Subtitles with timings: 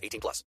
[0.00, 0.46] 18 plus.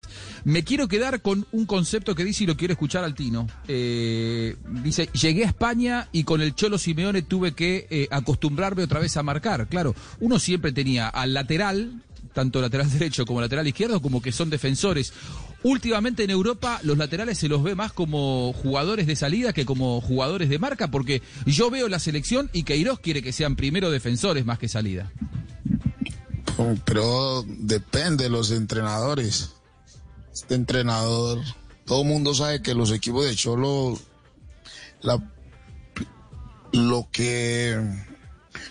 [0.45, 3.47] Me quiero quedar con un concepto que dice y lo quiero escuchar al Tino.
[3.69, 9.01] Eh, dice, llegué a España y con el Cholo Simeone tuve que eh, acostumbrarme otra
[9.01, 9.69] vez a marcar.
[9.69, 14.51] Claro, uno siempre tenía al lateral, tanto lateral derecho como lateral izquierdo, como que son
[14.51, 15.13] defensores.
[15.63, 20.01] Últimamente en Europa los laterales se los ve más como jugadores de salida que como
[20.01, 24.45] jugadores de marca, porque yo veo la selección y Queiroz quiere que sean primero defensores
[24.45, 25.11] más que salida.
[26.85, 29.51] Pero depende de los entrenadores.
[30.33, 31.41] Este entrenador,
[31.85, 33.99] todo el mundo sabe que los equipos de Cholo,
[36.73, 37.81] lo que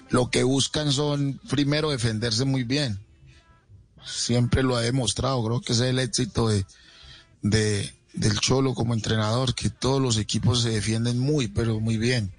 [0.10, 3.00] lo que buscan son primero defenderse muy bien.
[4.06, 6.66] Siempre lo ha demostrado, creo que ese es el éxito de,
[7.42, 12.32] de, del Cholo como entrenador, que todos los equipos se defienden muy, pero muy bien.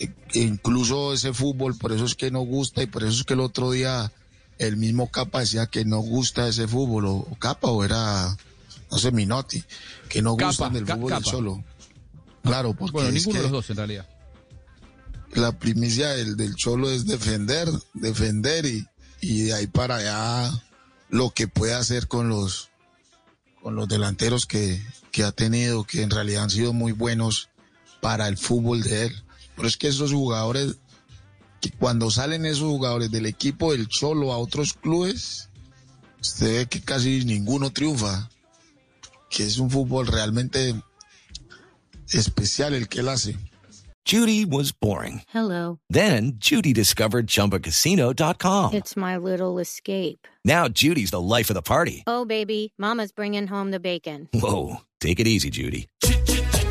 [0.00, 3.34] E incluso ese fútbol, por eso es que no gusta y por eso es que
[3.34, 4.12] el otro día
[4.58, 8.36] el mismo Capa decía que no gusta ese fútbol, o, Capa o era,
[8.90, 9.62] no sé, Minotti,
[10.08, 11.22] que no gustan del fútbol del.
[11.22, 11.64] Cholo.
[12.42, 14.08] Claro, porque Bueno, es ninguno que de los dos en realidad.
[15.34, 18.86] la primicia del, del Cholo es defender, defender y,
[19.20, 20.50] y de ahí para allá
[21.10, 22.70] lo que puede hacer con los
[23.62, 27.48] con los delanteros que, que ha tenido, que en realidad han sido muy buenos
[28.00, 29.22] para el fútbol de él.
[29.56, 30.76] Pero es que esos jugadores,
[31.78, 35.48] cuando salen esos jugadores del equipo del Cholo a otros clubes,
[36.20, 38.28] usted ve que casi ninguno triunfa,
[39.30, 40.74] que es un fútbol realmente
[42.12, 43.36] especial el que él hace.
[44.08, 45.20] Judy was boring.
[45.28, 45.80] Hello.
[45.90, 48.72] Then Judy discovered ChumbaCasino.com.
[48.72, 50.26] It's my little escape.
[50.46, 52.04] Now Judy's the life of the party.
[52.06, 54.26] Oh, baby, Mama's bringing home the bacon.
[54.32, 55.88] Whoa, take it easy, Judy.